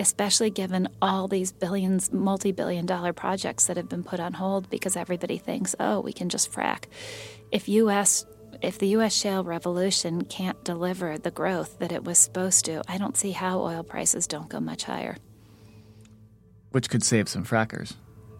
Especially 0.00 0.50
given 0.50 0.88
all 1.00 1.28
these 1.28 1.52
billions, 1.52 2.12
multi 2.12 2.52
billion 2.52 2.86
dollar 2.86 3.12
projects 3.12 3.66
that 3.66 3.76
have 3.76 3.88
been 3.88 4.02
put 4.02 4.20
on 4.20 4.32
hold 4.32 4.68
because 4.70 4.96
everybody 4.96 5.38
thinks, 5.38 5.74
oh, 5.78 6.00
we 6.00 6.12
can 6.12 6.28
just 6.28 6.50
frack 6.50 6.86
if 7.52 7.68
US 7.68 8.24
if 8.60 8.78
the 8.78 8.88
US 8.88 9.14
shale 9.14 9.44
revolution 9.44 10.24
can't 10.24 10.62
deliver 10.64 11.18
the 11.18 11.30
growth 11.30 11.78
that 11.78 11.92
it 11.92 12.04
was 12.04 12.18
supposed 12.18 12.64
to, 12.66 12.82
I 12.88 12.96
don't 12.96 13.16
see 13.16 13.32
how 13.32 13.60
oil 13.60 13.82
prices 13.82 14.26
don't 14.26 14.48
go 14.48 14.60
much 14.60 14.84
higher. 14.84 15.16
Which 16.70 16.88
could 16.88 17.02
save 17.02 17.28
some 17.28 17.44
frackers. 17.44 17.94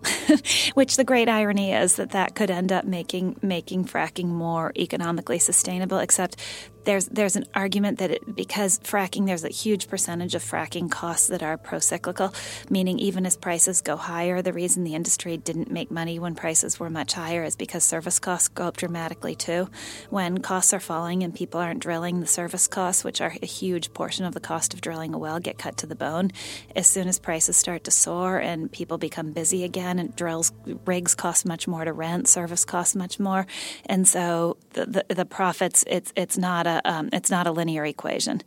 Which 0.75 0.97
the 0.97 1.05
great 1.05 1.29
irony 1.29 1.73
is 1.73 1.97
that 1.97 2.11
that 2.11 2.35
could 2.35 2.51
end 2.51 2.73
up 2.73 2.85
making 2.85 3.39
making 3.43 3.85
fracking 3.85 4.27
more 4.27 4.73
economically 4.77 5.39
sustainable. 5.39 5.99
Except 5.99 6.37
there's 6.85 7.07
there's 7.07 7.37
an 7.37 7.45
argument 7.55 7.99
that 7.99 8.11
it, 8.11 8.37
because 8.37 8.79
fracking, 8.81 9.27
there's 9.27 9.45
a 9.45 9.49
huge 9.49 9.89
percentage 9.89 10.35
of 10.35 10.43
fracking 10.43 10.91
costs 10.91 11.29
that 11.29 11.43
are 11.43 11.57
pro-cyclical, 11.57 12.35
meaning 12.71 12.99
even 12.99 13.27
as 13.27 13.37
prices 13.37 13.81
go 13.81 13.97
higher, 13.97 14.43
the 14.43 14.53
reason 14.53 14.85
the 14.85 14.95
industry 14.95 15.37
didn't 15.37 15.71
make 15.71 15.91
money 15.91 16.19
when 16.19 16.35
prices 16.35 16.81
were 16.81 16.91
much 16.91 17.13
higher 17.13 17.45
is 17.45 17.57
because 17.57 17.85
service 17.85 18.19
costs 18.19 18.49
go 18.49 18.65
up 18.65 18.77
dramatically 18.77 19.35
too. 19.35 19.69
When 20.11 20.39
costs 20.39 20.73
are 20.73 20.81
falling 20.81 21.23
and 21.23 21.35
people 21.35 21.61
aren't 21.61 21.81
drilling, 21.81 22.21
the 22.21 22.27
service 22.27 22.67
costs, 22.67 23.05
which 23.05 23.21
are 23.21 23.33
a 23.43 23.47
huge 23.47 23.93
portion 23.93 24.25
of 24.25 24.35
the 24.35 24.41
cost 24.41 24.75
of 24.75 24.81
drilling 24.81 25.15
a 25.15 25.19
well, 25.19 25.39
get 25.39 25.59
cut 25.59 25.77
to 25.79 25.87
the 25.87 25.95
bone. 25.95 26.33
As 26.75 26.87
soon 26.87 27.09
as 27.09 27.19
prices 27.19 27.57
start 27.57 27.85
to 27.85 27.91
soar 27.91 28.39
and 28.39 28.71
people 28.71 28.99
become 28.99 29.33
busy 29.33 29.65
again, 29.65 29.99
and 29.99 30.15
drills 30.17 30.53
rigs 30.87 31.15
cost 31.15 31.47
much 31.47 31.69
more 31.69 31.85
to 31.85 31.93
rent, 31.93 32.29
service 32.29 32.65
costs 32.65 32.97
much 32.97 33.21
more, 33.21 33.47
and 33.87 34.07
so 34.07 34.57
the 34.71 34.87
the, 34.87 35.15
the 35.15 35.25
profits 35.25 35.85
it's 35.87 36.13
it's 36.17 36.39
not 36.39 36.67
a 36.67 36.72
a 36.73 36.91
um, 36.91 37.09
it's 37.13 37.31
not 37.31 37.47
a 37.47 37.53
linear 37.53 37.85
equation. 37.85 38.43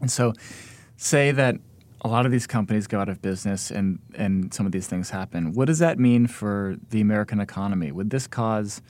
And 0.00 0.10
so, 0.10 0.32
say 0.96 1.30
that 1.32 1.56
a 2.02 2.08
lot 2.08 2.24
of 2.26 2.32
these 2.32 2.46
companies 2.46 2.86
go 2.86 3.00
out 3.00 3.08
of 3.08 3.20
business 3.20 3.70
and 3.70 3.98
and 4.14 4.52
some 4.52 4.66
of 4.66 4.72
these 4.72 4.86
things 4.86 5.10
happen. 5.10 5.52
What 5.52 5.66
does 5.66 5.78
that 5.80 5.98
mean 5.98 6.26
for 6.26 6.76
the 6.90 7.00
American 7.00 7.40
economy? 7.40 7.92
Would 7.92 8.10
this 8.10 8.26
cause 8.26 8.82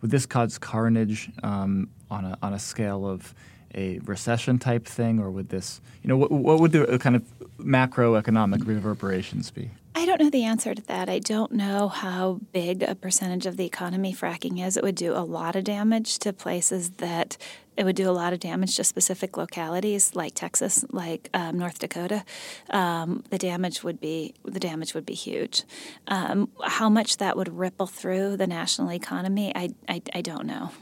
would 0.00 0.10
this 0.10 0.26
cause 0.26 0.58
carnage 0.58 1.30
um, 1.42 1.90
on 2.10 2.24
a 2.24 2.38
on 2.42 2.52
a 2.52 2.58
scale 2.58 3.06
of 3.06 3.34
a 3.74 3.98
recession 4.00 4.58
type 4.58 4.86
thing, 4.86 5.20
or 5.20 5.30
would 5.30 5.48
this 5.48 5.80
you 6.02 6.08
know 6.08 6.16
what, 6.16 6.30
what 6.30 6.60
would 6.60 6.72
the 6.72 6.98
kind 6.98 7.16
of 7.16 7.22
macroeconomic 7.58 8.66
reverberations 8.66 9.50
be? 9.50 9.70
I 9.96 10.04
don't 10.04 10.20
know 10.20 10.28
the 10.28 10.44
answer 10.44 10.74
to 10.74 10.82
that. 10.82 11.08
I 11.08 11.18
don't 11.18 11.52
know 11.52 11.88
how 11.88 12.40
big 12.52 12.82
a 12.82 12.94
percentage 12.94 13.46
of 13.46 13.56
the 13.56 13.64
economy 13.64 14.12
fracking 14.12 14.62
is. 14.62 14.76
It 14.76 14.82
would 14.82 14.94
do 14.94 15.14
a 15.14 15.24
lot 15.24 15.56
of 15.56 15.64
damage 15.64 16.18
to 16.18 16.34
places 16.34 16.90
that 16.98 17.38
it 17.78 17.84
would 17.84 17.96
do 17.96 18.08
a 18.08 18.12
lot 18.12 18.34
of 18.34 18.38
damage 18.38 18.76
to 18.76 18.84
specific 18.84 19.38
localities 19.38 20.14
like 20.14 20.34
Texas, 20.34 20.84
like 20.90 21.30
um, 21.32 21.58
North 21.58 21.78
Dakota. 21.78 22.26
Um, 22.68 23.24
the 23.30 23.38
damage 23.38 23.82
would 23.84 23.98
be 23.98 24.34
the 24.44 24.60
damage 24.60 24.92
would 24.92 25.06
be 25.06 25.14
huge. 25.14 25.62
Um, 26.08 26.50
how 26.62 26.90
much 26.90 27.16
that 27.16 27.34
would 27.34 27.56
ripple 27.56 27.86
through 27.86 28.36
the 28.36 28.46
national 28.46 28.92
economy, 28.92 29.50
I 29.54 29.70
I, 29.88 30.02
I 30.14 30.20
don't 30.20 30.46
know. 30.46 30.72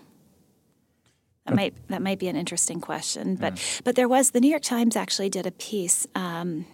That 1.47 1.55
might 1.55 1.75
that 1.89 2.03
might 2.03 2.19
be 2.19 2.27
an 2.27 2.35
interesting 2.35 2.81
question, 2.81 3.37
but 3.37 3.57
yeah. 3.57 3.81
but 3.85 3.95
there 3.95 4.09
was 4.09 4.33
the 4.33 4.41
New 4.41 4.51
York 4.51 4.63
Times 4.63 4.97
actually 4.97 5.29
did 5.29 5.47
a 5.47 5.53
piece 5.53 6.05
um, 6.17 6.67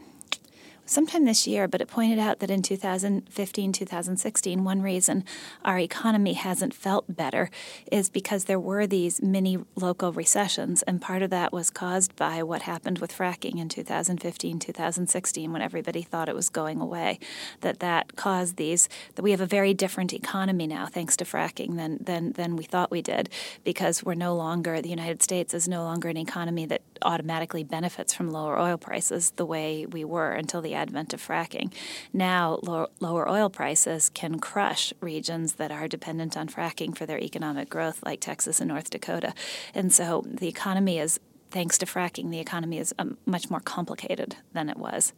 sometime 0.91 1.25
this 1.25 1.47
year, 1.47 1.69
but 1.69 1.81
it 1.81 1.87
pointed 1.87 2.19
out 2.19 2.41
that 2.41 2.51
in 2.51 2.63
2015, 2.63 3.73
2016, 3.73 4.65
one 4.65 4.83
reason 4.83 5.25
our 5.65 5.79
economy 5.79 6.33
hasn't 6.33 6.75
felt 6.75 7.05
better 7.09 7.49
is 7.93 8.11
because 8.11 8.45
there 8.45 8.59
were 8.59 8.87
these 8.87 9.23
mini 9.23 9.59
local 9.77 10.13
recessions, 10.13 10.83
and 10.83 11.01
part 11.01 11.23
of 11.23 11.31
that 11.31 11.53
was 11.53 11.71
caused 11.71 12.17
by 12.17 12.43
what 12.43 12.63
happened 12.63 12.99
with 12.99 13.17
fracking 13.17 13.61
in 13.61 13.69
2015, 13.69 14.59
2016, 14.59 15.53
when 15.53 15.63
everybody 15.63 16.03
thought 16.03 16.29
it 16.29 16.35
was 16.35 16.49
going 16.49 16.81
away. 16.81 17.21
That 17.61 17.79
that 17.79 18.17
caused 18.17 18.57
these. 18.57 18.89
That 19.15 19.23
we 19.23 19.31
have 19.31 19.41
a 19.41 19.47
very 19.47 19.73
different 19.73 20.13
economy 20.13 20.67
now, 20.67 20.87
thanks 20.87 21.17
to 21.19 21.25
fracking, 21.25 21.77
than 21.77 21.99
than 22.03 22.33
than 22.33 22.57
we 22.57 22.65
thought 22.65 22.91
we 22.91 23.01
did, 23.01 23.29
because 23.63 24.03
we're 24.03 24.15
no 24.15 24.35
longer 24.35 24.83
the 24.83 24.89
United 24.89 25.23
States 25.23 25.55
is 25.55 25.69
no 25.69 25.85
longer 25.85 26.09
an 26.09 26.17
economy 26.17 26.67
that 26.67 26.83
automatically 27.03 27.63
benefits 27.65 28.13
from 28.13 28.31
lower 28.31 28.59
oil 28.59 28.77
prices 28.77 29.31
the 29.37 29.47
way 29.47 29.87
we 29.87 30.05
were 30.05 30.33
until 30.33 30.61
the 30.61 30.75
advent 30.81 31.13
of 31.13 31.27
fracking. 31.27 31.73
Now, 32.13 32.59
lower, 32.63 33.29
oil 33.29 33.51
prices 33.51 34.09
can 34.09 34.39
crush 34.39 34.93
regions 35.01 35.55
that 35.55 35.71
are 35.71 35.89
dependent 35.89 36.37
on 36.37 36.49
fracking 36.49 36.97
for 36.97 37.07
their 37.07 37.21
economic 37.21 37.69
growth, 37.69 38.03
like 38.05 38.21
Texas 38.21 38.61
and 38.61 38.69
North 38.69 38.91
Dakota. 38.91 39.35
And 39.75 39.93
so 39.93 40.25
the 40.27 40.49
economy 40.49 40.99
is, 40.99 41.21
thanks 41.51 41.79
to 41.79 41.87
fracking, 41.87 42.31
the 42.31 42.41
economy 42.41 42.79
is 42.79 42.95
um, 42.99 43.19
much 43.27 43.51
more 43.51 43.61
complicated 43.61 44.37
than 44.53 44.69
it 44.69 44.77
was. 44.77 45.13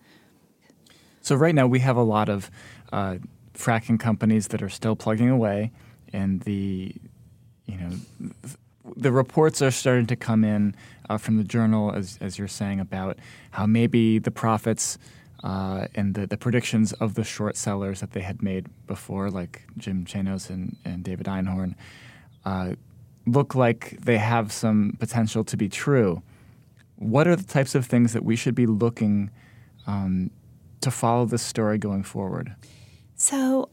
So, 1.20 1.36
right 1.36 1.54
now, 1.54 1.68
we 1.68 1.78
have 1.78 1.96
a 1.96 2.02
lot 2.02 2.28
of 2.28 2.50
uh, 2.92 3.18
fracking 3.54 4.00
companies 4.00 4.48
that 4.48 4.60
are 4.60 4.68
still 4.68 4.96
plugging 4.96 5.30
away, 5.30 5.70
and 6.12 6.40
the 6.40 6.92
you 7.66 7.76
know 7.78 7.90
the 8.96 9.12
reports 9.12 9.62
are 9.62 9.70
starting 9.70 10.06
to 10.06 10.16
come 10.16 10.44
in 10.44 10.74
uh, 11.08 11.18
from 11.18 11.36
the 11.36 11.44
journal, 11.44 11.92
as, 11.92 12.18
as 12.20 12.38
you're 12.38 12.48
saying, 12.48 12.80
about 12.80 13.18
how 13.52 13.66
maybe 13.66 14.18
the 14.18 14.30
profits 14.30 14.98
uh, 15.42 15.88
and 15.94 16.14
the, 16.14 16.26
the 16.26 16.36
predictions 16.36 16.92
of 16.94 17.14
the 17.14 17.24
short 17.24 17.56
sellers 17.56 18.00
that 18.00 18.12
they 18.12 18.20
had 18.20 18.42
made 18.42 18.66
before, 18.86 19.30
like 19.30 19.62
Jim 19.76 20.04
Chanos 20.04 20.50
and, 20.50 20.76
and 20.84 21.02
David 21.02 21.26
Einhorn, 21.26 21.74
uh, 22.44 22.72
look 23.26 23.54
like 23.54 23.96
they 24.00 24.18
have 24.18 24.52
some 24.52 24.96
potential 24.98 25.44
to 25.44 25.56
be 25.56 25.68
true. 25.68 26.22
What 26.96 27.26
are 27.26 27.36
the 27.36 27.44
types 27.44 27.74
of 27.74 27.86
things 27.86 28.12
that 28.12 28.24
we 28.24 28.36
should 28.36 28.54
be 28.54 28.66
looking 28.66 29.30
um, 29.86 30.30
to 30.80 30.90
follow 30.90 31.24
this 31.26 31.42
story 31.42 31.78
going 31.78 32.04
forward? 32.04 32.54
So, 33.16 33.68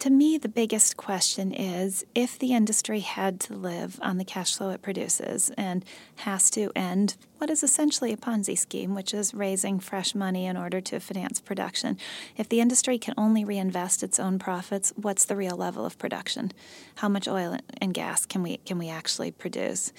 to 0.00 0.10
me, 0.10 0.38
the 0.38 0.48
biggest 0.48 0.96
question 0.96 1.52
is 1.52 2.04
if 2.14 2.38
the 2.38 2.52
industry 2.52 3.00
had 3.00 3.40
to 3.40 3.54
live 3.54 3.98
on 4.02 4.18
the 4.18 4.24
cash 4.24 4.56
flow 4.56 4.70
it 4.70 4.82
produces 4.82 5.50
and 5.56 5.84
has 6.16 6.50
to 6.50 6.70
end 6.74 7.16
what 7.38 7.50
is 7.50 7.62
essentially 7.62 8.12
a 8.12 8.16
Ponzi 8.16 8.56
scheme, 8.56 8.94
which 8.94 9.12
is 9.12 9.34
raising 9.34 9.78
fresh 9.78 10.14
money 10.14 10.46
in 10.46 10.56
order 10.56 10.80
to 10.80 11.00
finance 11.00 11.40
production, 11.40 11.98
if 12.36 12.48
the 12.48 12.60
industry 12.60 12.98
can 12.98 13.14
only 13.18 13.44
reinvest 13.44 14.02
its 14.02 14.18
own 14.18 14.38
profits, 14.38 14.92
what's 14.96 15.26
the 15.26 15.36
real 15.36 15.56
level 15.56 15.84
of 15.84 15.98
production? 15.98 16.52
How 16.96 17.08
much 17.08 17.28
oil 17.28 17.58
and 17.78 17.92
gas 17.92 18.24
can 18.24 18.42
we, 18.42 18.56
can 18.58 18.78
we 18.78 18.88
actually 18.88 19.30
produce? 19.30 19.92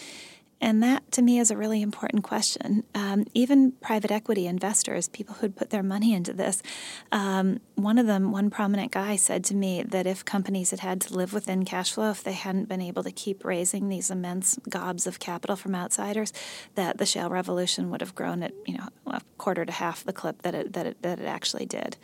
And 0.60 0.82
that 0.82 1.12
to 1.12 1.22
me 1.22 1.40
is 1.40 1.52
a 1.52 1.58
really 1.58 1.82
important 1.82 2.24
question. 2.24 2.84
Um, 2.96 3.26
even 3.34 3.74
private 3.74 4.12
equity 4.12 4.48
investors, 4.48 5.08
people 5.08 5.36
who'd 5.36 5.56
put 5.56 5.70
their 5.70 5.84
money 5.84 6.14
into 6.14 6.34
this, 6.34 6.64
um, 7.12 7.60
one 7.76 8.00
of 8.00 8.08
them, 8.08 8.32
one 8.32 8.50
prominent 8.50 8.92
guy, 8.92 9.18
said 9.18 9.44
to 9.46 9.56
me 9.56 9.84
that 9.84 10.08
if 10.08 10.26
companies 10.26 10.72
had 10.72 10.80
had 10.80 11.02
to 11.02 11.14
live 11.14 11.32
within 11.32 11.64
cash 11.64 11.94
flow, 11.94 12.10
if 12.10 12.24
they 12.24 12.34
hadn't 12.34 12.68
been 12.70 12.82
able 12.82 13.04
to 13.04 13.12
keep 13.12 13.46
raising 13.46 13.90
these 13.90 14.10
immense 14.10 14.58
gobs 14.68 15.06
of 15.06 15.20
capital 15.20 15.56
from 15.56 15.76
outsiders, 15.76 16.34
that 16.74 16.98
the 16.98 17.06
shale 17.06 17.30
revolution 17.30 17.92
would 17.92 18.02
have 18.02 18.16
grown 18.16 18.42
at 18.42 18.54
you 18.66 18.78
know 18.78 18.88
a 19.06 19.22
quarter 19.38 19.64
to 19.64 19.72
half 19.72 20.04
the 20.04 20.14
clip 20.14 20.42
that 20.42 20.56
it, 20.56 20.74
that 20.74 20.88
it, 20.88 21.02
that 21.04 21.20
it 21.20 21.26
actually 21.26 21.66
did. 21.66 21.98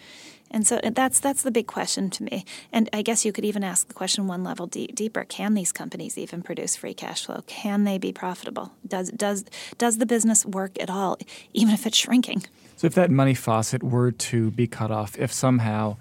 And 0.53 0.67
so 0.67 0.79
that's 0.83 1.19
that's 1.19 1.41
the 1.41 1.51
big 1.51 1.65
question 1.65 2.11
to 2.11 2.23
me. 2.23 2.45
And 2.71 2.87
I 2.93 3.01
guess 3.01 3.25
you 3.25 3.33
could 3.33 3.43
even 3.43 3.63
ask 3.63 3.87
the 3.87 3.93
question 3.95 4.27
one 4.27 4.43
level 4.43 4.67
deeper: 4.67 5.25
Can 5.25 5.55
these 5.55 5.71
companies 5.71 6.17
even 6.17 6.43
produce 6.43 6.75
free 6.75 6.93
cash 6.93 7.25
flow? 7.25 7.41
Can 7.47 7.83
they 7.83 7.97
be 7.97 8.13
profitable? 8.13 8.71
Does 8.87 9.09
does 9.09 9.45
does 9.79 9.97
the 9.97 10.05
business 10.05 10.45
work 10.45 10.79
at 10.79 10.89
all, 10.89 11.17
even 11.53 11.73
if 11.73 11.87
it's 11.87 11.97
shrinking? 11.97 12.43
So 12.77 12.87
if 12.87 12.93
that 12.93 13.09
money 13.09 13.33
faucet 13.33 13.81
were 13.81 14.11
to 14.11 14.51
be 14.51 14.67
cut 14.67 14.91
off, 14.91 15.17
if 15.17 15.33
somehow 15.33 15.97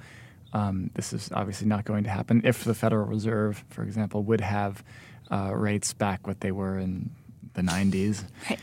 um, 0.52 0.90
this 0.94 1.12
is 1.12 1.30
obviously 1.32 1.66
not 1.66 1.84
going 1.84 2.04
to 2.04 2.10
happen, 2.10 2.42
if 2.44 2.64
the 2.64 2.74
Federal 2.74 3.06
Reserve, 3.06 3.64
for 3.70 3.82
example, 3.82 4.22
would 4.24 4.40
have 4.40 4.84
uh, 5.30 5.52
rates 5.54 5.92
back 5.92 6.26
what 6.26 6.40
they 6.40 6.52
were 6.52 6.78
in 6.78 7.10
the 7.54 7.62
90s. 7.62 8.24
Right. 8.50 8.60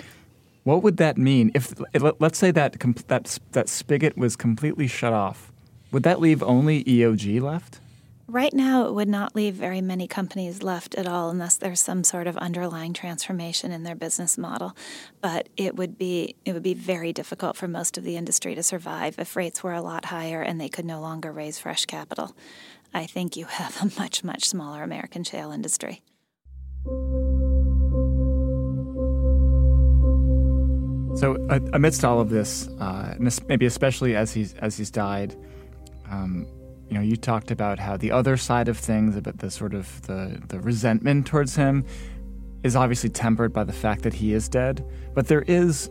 What 0.64 0.84
would 0.84 0.98
that 0.98 1.18
mean 1.18 1.52
if, 1.56 1.74
let's 2.20 2.38
say 2.38 2.52
that 2.52 2.80
that 3.08 3.40
that 3.54 3.70
spigot 3.70 4.18
was 4.18 4.36
completely 4.36 4.88
shut 4.88 5.14
off? 5.14 5.52
Would 5.92 6.04
that 6.04 6.20
leave 6.20 6.44
only 6.44 6.84
EOG 6.84 7.42
left? 7.42 7.80
Right 8.28 8.54
now, 8.54 8.86
it 8.86 8.94
would 8.94 9.10
not 9.10 9.36
leave 9.36 9.56
very 9.56 9.82
many 9.82 10.08
companies 10.08 10.62
left 10.62 10.94
at 10.94 11.08
all 11.08 11.32
unless 11.32 11.58
there's 11.58 11.80
some 11.80 12.04
sort 12.04 12.28
of 12.28 12.38
underlying 12.38 12.94
transformation 12.94 13.72
in 13.72 13.82
their 13.82 13.96
business 13.96 14.38
model. 14.38 14.78
But 15.20 15.50
it 15.58 15.76
would 15.76 15.98
be 15.98 16.36
it 16.46 16.54
would 16.54 16.62
be 16.62 16.76
very 16.76 17.12
difficult 17.12 17.58
for 17.58 17.68
most 17.68 17.98
of 17.98 18.04
the 18.04 18.18
industry 18.18 18.54
to 18.54 18.62
survive 18.62 19.18
if 19.18 19.36
rates 19.36 19.64
were 19.64 19.74
a 19.74 19.82
lot 19.82 20.06
higher 20.06 20.44
and 20.44 20.62
they 20.62 20.70
could 20.70 20.86
no 20.86 21.02
longer 21.02 21.32
raise 21.32 21.58
fresh 21.58 21.88
capital. 21.88 22.36
I 22.94 23.08
think 23.08 23.36
you 23.36 23.46
have 23.46 23.82
a 23.82 24.00
much 24.00 24.24
much 24.24 24.46
smaller 24.46 24.84
American 24.84 25.24
shale 25.24 25.52
industry. 25.52 26.04
So, 31.16 31.36
amidst 31.74 32.06
all 32.06 32.20
of 32.20 32.30
this, 32.30 32.68
uh, 32.80 33.16
maybe 33.48 33.66
especially 33.66 34.16
as 34.16 34.32
he's 34.32 34.54
as 34.54 34.78
he's 34.78 34.92
died 34.92 35.36
um, 36.10 36.48
you 36.90 36.96
know, 36.96 37.02
you 37.02 37.16
talked 37.16 37.52
about 37.52 37.78
how 37.80 37.98
the 37.98 38.12
other 38.12 38.36
side 38.36 38.68
of 38.68 38.78
things, 38.78 39.16
about 39.16 39.38
the 39.38 39.52
sort 39.52 39.74
of 39.74 40.02
the, 40.04 40.42
the 40.48 40.60
resentment 40.60 41.28
towards 41.28 41.56
him, 41.56 41.86
is 42.64 42.76
obviously 42.76 43.10
tempered 43.10 43.54
by 43.54 43.64
the 43.64 43.74
fact 43.74 44.02
that 44.02 44.14
he 44.14 44.34
is 44.34 44.50
dead. 44.50 44.84
But 45.14 45.28
there 45.28 45.44
is 45.44 45.90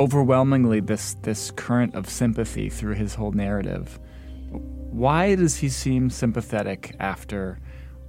overwhelmingly 0.00 0.80
this 0.80 1.16
this 1.22 1.50
current 1.52 1.94
of 1.94 2.08
sympathy 2.08 2.70
through 2.70 2.94
his 2.94 3.14
whole 3.14 3.32
narrative. 3.32 3.98
Why 4.50 5.34
does 5.34 5.56
he 5.56 5.68
seem 5.68 6.08
sympathetic 6.08 6.94
after 6.98 7.58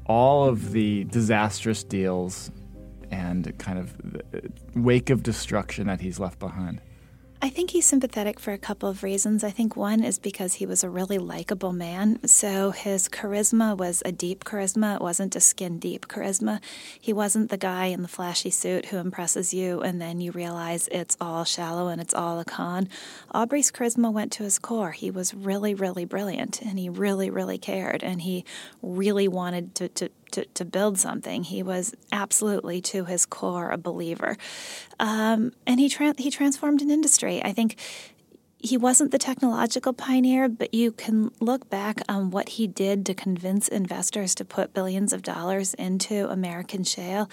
all 0.05 0.47
of 0.47 0.71
the 0.71 1.03
disastrous 1.05 1.83
deals 1.83 2.51
and 3.11 3.57
kind 3.59 3.79
of 3.79 3.95
wake 4.75 5.09
of 5.09 5.23
destruction 5.23 5.87
that 5.87 5.99
he's 5.99 6.19
left 6.19 6.39
behind? 6.39 6.81
I 7.41 7.47
think 7.47 7.71
he's 7.71 7.85
sympathetic 7.85 8.37
for 8.37 8.51
a 8.51 8.57
couple 8.57 8.89
of 8.89 9.01
reasons. 9.01 9.45
I 9.45 9.49
think 9.51 9.77
one 9.77 10.03
is 10.03 10.19
because 10.19 10.55
he 10.55 10.65
was 10.65 10.83
a 10.83 10.89
really 10.89 11.17
likable 11.17 11.71
man. 11.71 12.19
So 12.27 12.71
his 12.71 13.07
charisma 13.07 13.77
was 13.77 14.03
a 14.05 14.11
deep 14.11 14.43
charisma. 14.43 14.95
It 14.95 15.01
wasn't 15.01 15.37
a 15.37 15.39
skin 15.39 15.79
deep 15.79 16.09
charisma. 16.09 16.59
He 16.99 17.13
wasn't 17.13 17.49
the 17.49 17.57
guy 17.57 17.85
in 17.85 18.01
the 18.01 18.09
flashy 18.09 18.49
suit 18.49 18.87
who 18.87 18.97
impresses 18.97 19.53
you 19.53 19.79
and 19.79 20.01
then 20.01 20.19
you 20.19 20.33
realize 20.33 20.89
it's 20.91 21.15
all 21.21 21.45
shallow 21.45 21.87
and 21.87 22.01
it's 22.01 22.13
all 22.13 22.41
a 22.41 22.45
con. 22.45 22.89
Aubrey's 23.33 23.71
charisma 23.71 24.11
went 24.11 24.33
to 24.33 24.43
his 24.43 24.59
core. 24.59 24.91
He 24.91 25.09
was 25.09 25.33
really, 25.33 25.73
really 25.73 26.03
brilliant 26.03 26.61
and 26.61 26.77
he 26.77 26.89
really, 26.89 27.29
really 27.29 27.57
cared 27.57 28.03
and 28.03 28.21
he 28.21 28.43
really 28.81 29.29
wanted 29.29 29.75
to, 29.75 29.87
to 29.87 30.09
to, 30.31 30.45
to 30.45 30.65
build 30.65 30.99
something. 30.99 31.43
He 31.43 31.63
was 31.63 31.93
absolutely 32.11 32.81
to 32.81 33.05
his 33.05 33.25
core 33.25 33.69
a 33.71 33.77
believer. 33.77 34.37
Um, 34.99 35.53
and 35.65 35.79
he, 35.79 35.89
tra- 35.89 36.15
he 36.17 36.29
transformed 36.29 36.81
an 36.81 36.91
industry. 36.91 37.43
I 37.43 37.53
think 37.53 37.77
he 38.61 38.75
wasn't 38.75 39.11
the 39.11 39.17
technological 39.17 39.93
pioneer, 39.93 40.49
but 40.49 40.73
you 40.73 40.91
can 40.91 41.31
look 41.39 41.69
back 41.69 42.01
on 42.09 42.29
what 42.29 42.49
he 42.49 42.67
did 42.67 43.05
to 43.05 43.13
convince 43.13 43.69
investors 43.69 44.35
to 44.35 44.45
put 44.45 44.73
billions 44.73 45.13
of 45.13 45.21
dollars 45.21 45.73
into 45.75 46.29
American 46.29 46.83
shale. 46.83 47.29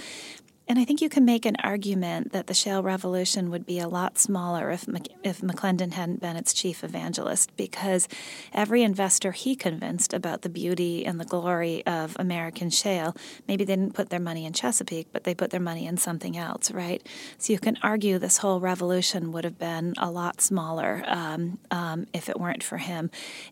And 0.69 0.81
I 0.81 0.85
think 0.85 1.01
you 1.01 1.09
can 1.09 1.25
make 1.25 1.47
an 1.47 1.57
argument 1.63 2.33
that 2.33 2.49
the 2.49 2.55
shale 2.55 2.83
revolution 2.83 3.51
would 3.51 3.65
be 3.65 3.79
a 3.79 3.87
lot 3.87 4.19
smaller 4.19 4.71
if 4.73 4.85
if 5.23 5.41
McClendon 5.41 5.93
hadn't 5.93 6.21
been 6.21 6.37
its 6.37 6.53
chief 6.53 6.83
evangelist, 6.83 7.57
because 7.57 8.09
every 8.53 8.83
investor 8.83 9.31
he 9.31 9.55
convinced 9.55 10.13
about 10.13 10.43
the 10.43 10.49
beauty 10.49 11.07
and 11.07 11.21
the 11.21 11.25
glory 11.25 11.87
of 11.87 12.17
American 12.19 12.69
shale, 12.71 13.17
maybe 13.47 13.65
they 13.65 13.77
didn't 13.77 13.95
put 13.95 14.11
their 14.11 14.21
money 14.21 14.45
in 14.45 14.53
Chesapeake, 14.53 15.07
but 15.13 15.23
they 15.23 15.35
put 15.35 15.51
their 15.51 15.61
money 15.61 15.87
in 15.87 15.97
something 15.97 16.37
else, 16.37 16.73
right? 16.73 17.07
So 17.39 17.53
you 17.53 17.61
can 17.61 17.79
argue 17.83 18.19
this 18.19 18.39
whole 18.39 18.59
revolution 18.59 19.31
would 19.31 19.45
have 19.45 19.59
been 19.59 19.95
a 19.99 20.11
lot 20.11 20.41
smaller 20.41 21.05
um, 21.07 21.59
um, 21.71 22.07
if 22.13 22.29
it 22.29 22.41
weren't 22.41 22.65
for 22.65 22.79
him. 22.79 23.11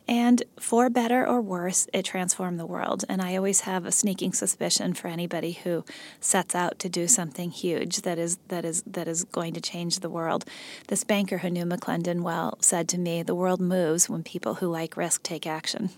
And 0.09 0.42
for 0.59 0.90
better 0.90 1.25
or 1.25 1.40
worse, 1.40 1.87
it 1.92 2.04
transformed 2.04 2.59
the 2.59 2.66
world. 2.66 3.04
And 3.09 3.23
I 3.23 3.37
always 3.37 3.61
have 3.61 3.87
a 3.87 3.92
sneaking 3.92 4.33
suspicion 4.33 4.94
for 4.94 5.06
anybody 5.06 5.52
who 5.52 5.85
sets 6.18 6.56
out 6.56 6.80
to 6.80 6.88
do 6.88 7.04
something 7.09 7.51
huge 7.51 8.03
that 8.03 8.19
is 8.19 8.39
that 8.49 8.65
is 8.65 8.83
that 8.87 9.09
is 9.09 9.25
going 9.25 9.55
to 9.55 9.61
change 9.61 10.01
the 10.01 10.11
world. 10.11 10.45
This 10.89 11.05
banker 11.05 11.39
who 11.39 11.51
knew 11.51 11.65
McClendon 11.65 12.23
well 12.23 12.59
said 12.61 12.89
to 12.91 12.99
me, 12.99 13.23
"The 13.23 13.35
world 13.35 13.61
moves 13.61 14.09
when 14.09 14.23
people 14.23 14.55
who 14.55 14.69
like 14.69 14.97
risk 14.97 15.23
take 15.23 15.47
action." 15.47 15.91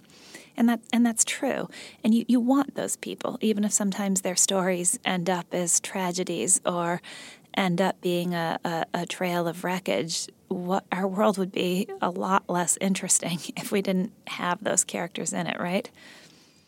And 0.56 0.68
that 0.68 0.80
and 0.92 1.04
that's 1.04 1.24
true. 1.24 1.68
And 2.02 2.14
you, 2.14 2.24
you 2.28 2.40
want 2.40 2.74
those 2.74 2.96
people, 2.96 3.38
even 3.40 3.64
if 3.64 3.72
sometimes 3.72 4.22
their 4.22 4.36
stories 4.36 4.98
end 5.04 5.28
up 5.28 5.46
as 5.52 5.80
tragedies 5.80 6.60
or 6.64 7.02
end 7.54 7.80
up 7.80 8.00
being 8.00 8.34
a, 8.34 8.58
a, 8.64 8.86
a 8.94 9.06
trail 9.06 9.48
of 9.48 9.64
wreckage. 9.64 10.28
What 10.48 10.84
our 10.92 11.08
world 11.08 11.38
would 11.38 11.52
be 11.52 11.88
a 12.00 12.10
lot 12.10 12.48
less 12.48 12.78
interesting 12.80 13.40
if 13.56 13.72
we 13.72 13.82
didn't 13.82 14.12
have 14.28 14.62
those 14.62 14.84
characters 14.84 15.32
in 15.32 15.46
it, 15.46 15.58
right? 15.58 15.90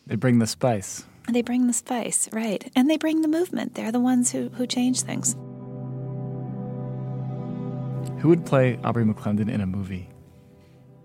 They 0.07 0.17
bring 0.17 0.39
the 0.39 0.47
spice. 0.47 1.05
They 1.29 1.43
bring 1.43 1.67
the 1.67 1.73
spice, 1.73 2.29
right. 2.33 2.71
And 2.75 2.89
they 2.89 2.97
bring 2.97 3.21
the 3.21 3.29
movement. 3.29 3.75
They're 3.75 3.93
the 3.93 4.01
ones 4.01 4.33
who, 4.33 4.49
who 4.51 4.67
change 4.67 5.03
things. 5.03 5.35
Who 8.21 8.29
would 8.29 8.47
play 8.47 8.79
Aubrey 8.83 9.05
McClendon 9.05 9.51
in 9.51 9.61
a 9.61 9.67
movie? 9.67 10.09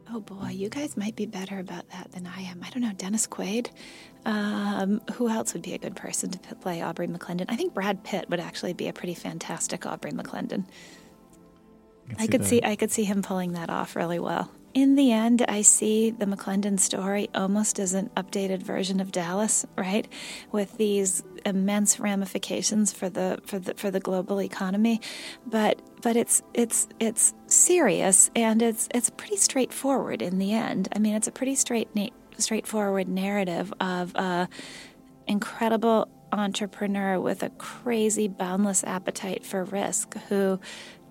Oh 0.10 0.20
boy, 0.20 0.50
you 0.50 0.70
guys 0.70 0.96
might 0.96 1.16
be 1.16 1.26
better 1.26 1.60
about 1.60 1.90
that 1.90 2.12
than 2.12 2.28
I 2.28 2.42
am. 2.42 2.64
I 2.64 2.70
don't 2.70 2.82
know, 2.82 2.94
Dennis 2.94 3.28
Quaid. 3.28 3.70
Um, 4.26 5.02
who 5.14 5.28
else 5.28 5.54
would 5.54 5.64
be 5.64 5.74
a 5.74 5.78
good 5.78 5.96
person 5.96 6.30
to 6.30 6.56
play 6.56 6.82
Aubrey 6.82 7.08
McClendon? 7.08 7.46
I 7.50 7.56
think 7.56 7.74
Brad 7.74 8.04
Pitt 8.04 8.30
would 8.30 8.40
actually 8.40 8.74
be 8.74 8.88
a 8.88 8.94
pretty 8.94 9.16
fantastic 9.16 9.86
Aubrey 9.86 10.12
McClendon. 10.12 10.66
I, 12.18 12.24
I 12.24 12.28
could 12.28 12.46
see 12.46 12.62
I 12.64 12.76
could 12.76 12.92
see 12.92 13.06
him 13.06 13.22
pulling 13.22 13.54
that 13.54 13.70
off 13.70 13.96
really 13.96 14.20
well 14.20 14.52
in 14.74 14.96
the 14.96 15.12
end, 15.12 15.46
I 15.48 15.62
see 15.62 16.10
the 16.10 16.26
McClendon 16.26 16.80
story 16.80 17.30
almost 17.36 17.80
as 17.80 17.94
an 17.94 18.10
updated 18.18 18.64
version 18.64 19.00
of 19.00 19.12
Dallas, 19.12 19.66
right? 19.78 20.08
With 20.52 20.78
these 20.78 21.24
immense 21.46 22.00
ramifications 22.00 22.92
for 22.92 23.10
the 23.10 23.40
for 23.46 23.60
the 23.60 23.76
for 23.76 23.92
the 23.92 24.00
global 24.00 24.42
economy, 24.42 25.00
but 25.46 25.80
but 26.02 26.16
it's 26.16 26.42
it's 26.54 26.88
it's 27.00 27.34
serious 27.48 28.32
and 28.36 28.62
it's 28.62 28.88
it's 28.94 29.10
pretty 29.12 29.38
straightforward 29.38 30.22
in 30.22 30.40
the 30.40 30.54
end. 30.54 30.90
I 30.96 31.00
mean, 31.00 31.16
it's 31.16 31.28
a 31.28 31.32
pretty 31.32 31.56
straight 31.56 31.90
straightforward 32.38 33.08
narrative 33.08 33.72
of 33.80 34.16
a 34.16 34.50
incredible 35.28 36.10
entrepreneur 36.32 37.20
with 37.20 37.44
a 37.44 37.50
crazy 37.52 38.28
boundless 38.28 38.84
appetite 38.84 39.46
for 39.46 39.64
risk 39.64 40.18
who 40.30 40.60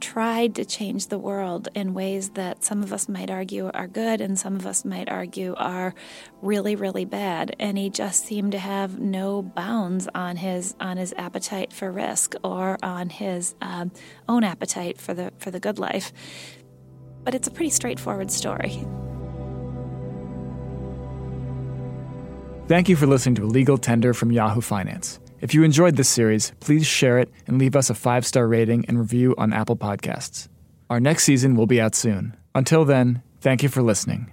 tried 0.02 0.56
to 0.56 0.64
change 0.64 1.06
the 1.06 1.18
world 1.18 1.68
in 1.74 1.94
ways 1.94 2.30
that 2.30 2.64
some 2.64 2.82
of 2.82 2.92
us 2.92 3.08
might 3.08 3.30
argue 3.30 3.70
are 3.72 3.86
good 3.86 4.20
and 4.20 4.38
some 4.38 4.56
of 4.56 4.66
us 4.66 4.84
might 4.84 5.08
argue 5.08 5.54
are 5.56 5.94
really 6.42 6.76
really 6.76 7.04
bad. 7.04 7.54
And 7.58 7.78
he 7.78 7.88
just 7.88 8.26
seemed 8.26 8.52
to 8.52 8.58
have 8.58 8.98
no 8.98 9.40
bounds 9.40 10.08
on 10.14 10.36
his 10.36 10.74
on 10.80 10.96
his 10.96 11.14
appetite 11.16 11.72
for 11.72 11.90
risk 11.90 12.34
or 12.42 12.76
on 12.82 13.08
his 13.08 13.54
um, 13.62 13.92
own 14.28 14.44
appetite 14.44 15.00
for 15.00 15.14
the 15.14 15.32
for 15.38 15.50
the 15.50 15.60
good 15.60 15.78
life. 15.78 16.12
But 17.24 17.34
it's 17.34 17.46
a 17.46 17.52
pretty 17.52 17.70
straightforward 17.70 18.30
story. 18.30 18.84
Thank 22.66 22.88
you 22.88 22.96
for 22.96 23.06
listening 23.06 23.36
to 23.36 23.44
legal 23.44 23.78
tender 23.78 24.14
from 24.14 24.32
Yahoo 24.32 24.60
Finance. 24.60 25.20
If 25.42 25.54
you 25.54 25.64
enjoyed 25.64 25.96
this 25.96 26.08
series, 26.08 26.52
please 26.60 26.86
share 26.86 27.18
it 27.18 27.28
and 27.48 27.58
leave 27.58 27.74
us 27.74 27.90
a 27.90 27.94
five 27.94 28.24
star 28.24 28.46
rating 28.46 28.84
and 28.86 28.96
review 28.96 29.34
on 29.36 29.52
Apple 29.52 29.76
Podcasts. 29.76 30.46
Our 30.88 31.00
next 31.00 31.24
season 31.24 31.56
will 31.56 31.66
be 31.66 31.80
out 31.80 31.96
soon. 31.96 32.36
Until 32.54 32.84
then, 32.84 33.22
thank 33.40 33.64
you 33.64 33.68
for 33.68 33.82
listening. 33.82 34.30